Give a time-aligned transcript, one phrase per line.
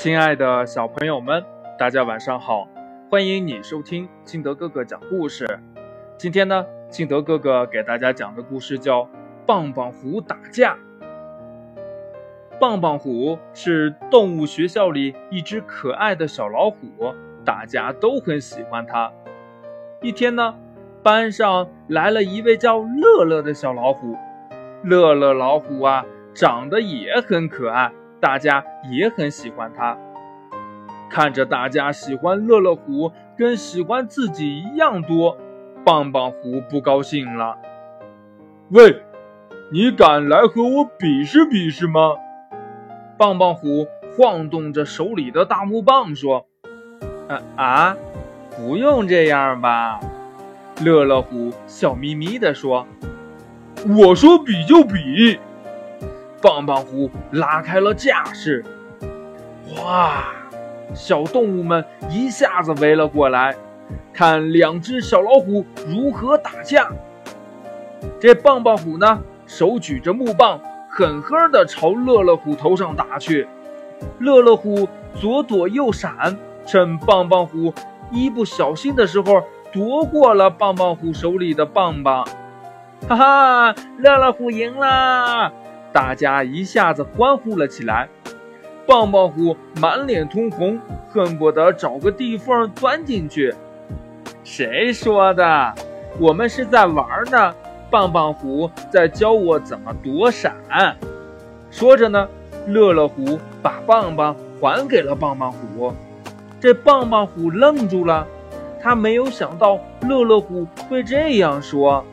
[0.00, 1.44] 亲爱的小朋友们，
[1.76, 2.68] 大家晚上好！
[3.10, 5.58] 欢迎你收听金德哥哥讲故事。
[6.16, 9.02] 今天呢，金德哥哥给大家讲的故事叫
[9.44, 10.76] 《棒棒虎打架》。
[12.60, 16.76] 棒棒虎是动物学校里一只可爱的小老虎，
[17.44, 19.10] 大家都很喜欢它。
[20.00, 20.54] 一天呢，
[21.02, 24.16] 班上来了一位叫乐乐的小老虎。
[24.84, 27.90] 乐乐老虎啊，长得也很可爱。
[28.20, 29.96] 大家也很喜欢它。
[31.10, 35.38] 看着大家喜欢乐乐虎跟喜欢自己一样多，
[35.84, 37.56] 棒棒虎不高兴了。
[38.70, 39.02] 喂，
[39.72, 42.16] 你敢来和我比试比试吗？
[43.16, 46.46] 棒棒虎晃动着手里的大木棒说
[47.26, 47.96] ：“啊啊，
[48.56, 49.98] 不用这样吧？”
[50.84, 52.86] 乐乐虎笑眯眯地说
[53.98, 55.40] ：“我说比就比。”
[56.40, 58.64] 棒棒虎拉开了架势，
[59.76, 60.24] 哇！
[60.94, 63.54] 小动物们一下子围了过来，
[64.12, 66.88] 看两只小老虎如何打架。
[68.18, 73.46] 这棒棒虎呢，手举着木棒，狠狠地朝乐乐虎头上打去。
[74.18, 77.74] 乐乐虎左躲右闪，趁棒棒虎
[78.10, 82.26] 一不小心的时候，夺过了棒棒虎手里的棒棒。
[83.08, 85.52] 哈哈，乐乐虎赢了！
[85.92, 88.08] 大家一下子欢呼了起来，
[88.86, 90.78] 棒棒虎满脸通红，
[91.10, 93.54] 恨不得找个地缝钻进去。
[94.44, 95.74] 谁说的？
[96.18, 97.54] 我们是在玩呢。
[97.90, 100.54] 棒棒虎在教我怎么躲闪。
[101.70, 102.28] 说着呢，
[102.66, 105.92] 乐乐虎把棒棒还给了棒棒虎。
[106.60, 108.26] 这棒棒虎愣住了，
[108.82, 112.04] 他没有想到乐乐虎会这样说。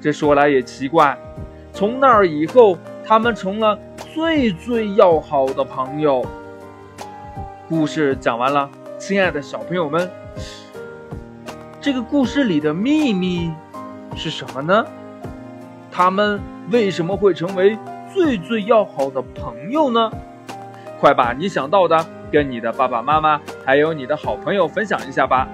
[0.00, 1.18] 这说来也奇怪，
[1.72, 2.78] 从那儿以后。
[3.10, 3.76] 他们成了
[4.14, 6.24] 最最要好的朋友。
[7.68, 10.08] 故事讲完了，亲爱的小朋友们，
[11.80, 13.52] 这个故事里的秘密
[14.14, 14.86] 是什么呢？
[15.90, 16.38] 他们
[16.70, 17.76] 为什么会成为
[18.14, 20.08] 最最要好的朋友呢？
[21.00, 25.48] 快把你想到的跟你的爸爸妈妈还有你的好朋友分享一下吧！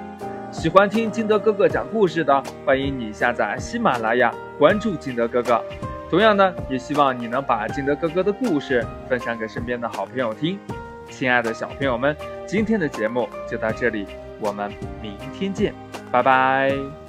[0.51, 5.65] 喜欢听金德哥哥讲故事的，欢迎你下载喜马拉雅，关注金德哥哥。
[6.09, 10.59] 同样呢，也希望你能把金德哥哥的故事分享给身边的好朋友听。
[11.11, 14.07] 亲爱的小朋友们，今天的节目就到这里，
[14.41, 15.75] 我们明天见，
[16.11, 17.06] 拜拜。